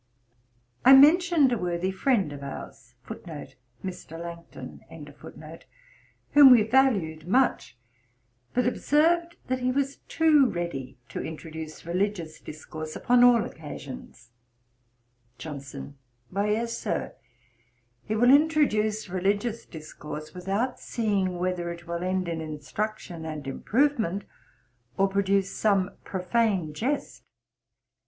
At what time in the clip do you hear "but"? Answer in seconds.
8.51-8.65